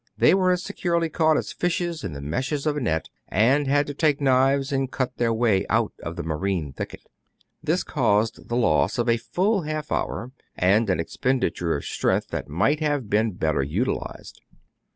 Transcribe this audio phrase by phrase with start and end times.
[0.17, 3.85] They were as securely caught as fishes in the meshes of a net, and had
[3.85, 7.03] to take knives, and cut their way out of the marine thicket.
[7.61, 12.47] This caused the loss of a full half hour, and an expenditure of strength that
[12.49, 14.41] might have been better utilized.